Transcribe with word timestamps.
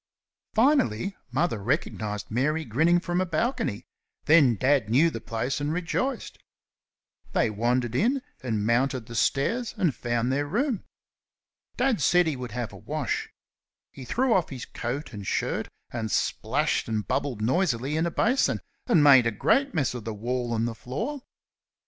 Finally 0.55 1.15
Mother 1.29 1.61
recognised 1.61 2.31
Mary 2.31 2.65
grinning 2.65 2.99
from 2.99 3.21
a 3.21 3.25
balcony, 3.27 3.83
then 4.25 4.55
Dad 4.55 4.89
knew 4.89 5.11
the 5.11 5.21
place 5.21 5.61
and 5.61 5.71
rejoiced. 5.71 6.39
They 7.33 7.51
wandered 7.51 7.93
in 7.93 8.23
and 8.41 8.65
mounted 8.65 9.05
the 9.05 9.13
stairs 9.13 9.75
and 9.77 9.93
found 9.93 10.31
their 10.31 10.47
room. 10.47 10.85
Dad 11.77 12.01
said 12.01 12.25
he 12.25 12.35
would 12.35 12.49
have 12.53 12.73
a 12.73 12.77
wash. 12.77 13.29
He 13.91 14.03
threw 14.03 14.33
off 14.33 14.49
his 14.49 14.65
coat 14.65 15.13
and 15.13 15.27
shirt 15.27 15.67
and 15.91 16.09
splashed 16.09 16.87
and 16.89 17.07
bubbled 17.07 17.43
noisily 17.43 17.95
in 17.95 18.07
a 18.07 18.11
basin, 18.11 18.59
and 18.87 19.03
made 19.03 19.27
a 19.27 19.31
great 19.31 19.75
mess 19.75 19.93
of 19.93 20.03
the 20.03 20.15
wall 20.15 20.55
and 20.55 20.67
the 20.67 20.73
floor. 20.73 21.21